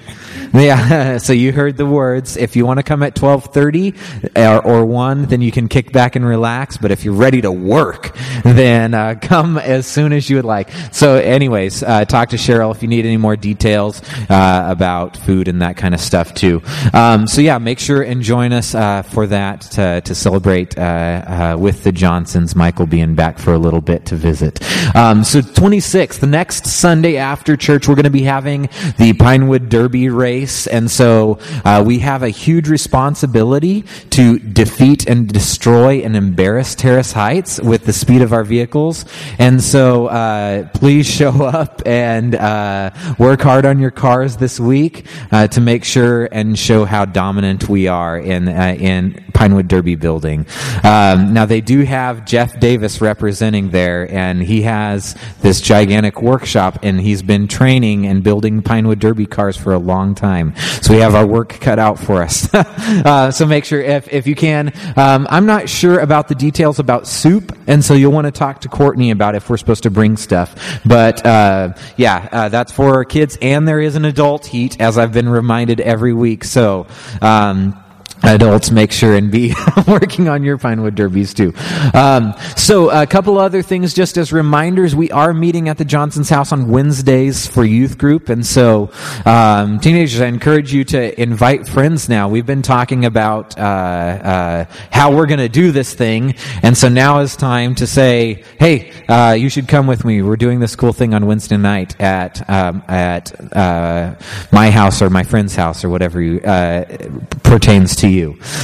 [0.54, 2.38] yeah, so you heard the words.
[2.38, 6.16] If you want to come at 12:30 or, or 1, then you can kick back
[6.16, 10.38] and relax, but if you're ready to work, then uh, come as soon as you
[10.38, 10.70] would like.
[10.92, 15.48] So anyways, uh, talk to Cheryl if you need any more details uh, about food
[15.48, 16.62] and that kind of stuff too.
[16.94, 20.82] Um, so yeah, make sure and join us uh, for that to, to celebrate uh,
[20.82, 22.56] uh, with the Johnsons.
[22.56, 24.62] Michael being back for a little bit to visit.
[24.96, 29.70] Um, so 26th, the next Sunday after church, we're going to be having the Pinewood
[29.70, 36.16] Derby race, and so uh, we have a huge responsibility to defeat and destroy and
[36.16, 39.06] embarrass Terrace Heights with the speed of our vehicles.
[39.40, 45.06] And so uh, please show up and uh, work hard on your cars this week
[45.32, 49.96] uh, to make sure and show how dominant we are in uh, in Pinewood Derby
[49.96, 50.46] building.
[50.84, 56.80] Um, now they do have Jeff Davis representing there, and he has this gigantic workshop,
[56.84, 60.33] and he's been training and building Pinewood Derby cars for a long time.
[60.82, 62.52] So we have our work cut out for us.
[62.54, 64.74] uh, so make sure if if you can.
[64.98, 68.62] Um, I'm not sure about the details about soup, and so you'll want to talk
[68.62, 70.82] to Courtney about if we're supposed to bring stuff.
[70.86, 74.98] But uh, yeah, uh, that's for our kids, and there is an adult heat, as
[74.98, 76.44] I've been reminded every week.
[76.44, 76.88] So.
[77.22, 77.83] Um,
[78.24, 79.54] adults make sure and be
[79.88, 81.54] working on your Pinewood Derbies too.
[81.94, 84.96] Um, so a couple other things just as reminders.
[84.96, 88.30] We are meeting at the Johnson's house on Wednesdays for youth group.
[88.30, 88.92] And so,
[89.26, 92.30] um, teenagers, I encourage you to invite friends now.
[92.30, 96.36] We've been talking about, uh, uh, how we're going to do this thing.
[96.62, 100.22] And so now is time to say, Hey, uh, you should come with me.
[100.22, 104.16] We're doing this cool thing on Wednesday night at, um, at, uh,
[104.52, 106.86] my house or my friend's house or whatever you, uh,
[107.44, 108.13] pertains to you.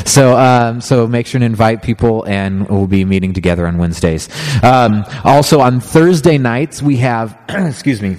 [0.06, 4.30] So, um, so make sure to invite people, and we'll be meeting together on Wednesdays.
[4.64, 8.18] Um, also, on Thursday nights, we have, excuse me.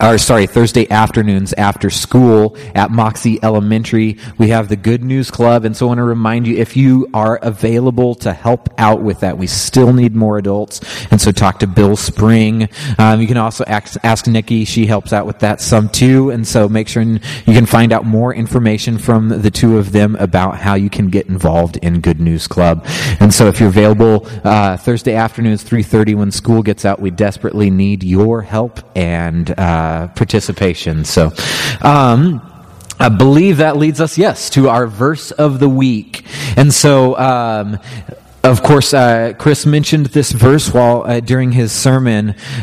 [0.00, 4.16] Or sorry, Thursday afternoons after school at Moxee Elementary.
[4.38, 5.64] We have the Good News Club.
[5.64, 9.20] And so I want to remind you if you are available to help out with
[9.20, 10.80] that, we still need more adults.
[11.10, 12.68] And so talk to Bill Spring.
[12.98, 14.64] Um, you can also ask, ask Nikki.
[14.64, 16.30] She helps out with that some too.
[16.30, 20.14] And so make sure you can find out more information from the two of them
[20.16, 22.86] about how you can get involved in Good News Club.
[23.18, 27.68] And so if you're available uh, Thursday afternoons, 3.30 when school gets out, we desperately
[27.70, 29.50] need your help and
[29.88, 31.04] uh, participation.
[31.04, 31.32] So,
[31.80, 32.42] um,
[33.00, 36.24] I believe that leads us, yes, to our verse of the week.
[36.56, 37.78] And so, um,
[38.42, 42.34] of course, uh, Chris mentioned this verse while uh, during his sermon,